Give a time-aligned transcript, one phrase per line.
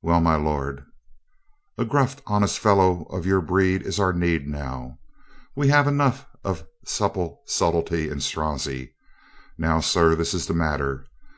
[0.00, 0.86] "Well, my lord."
[1.76, 4.98] "A gruff, honest fellow of your breed is our need now.
[5.54, 8.94] We have enough of supple subtlety in Strozzi.
[9.58, 11.04] Now, sir, this is the matter.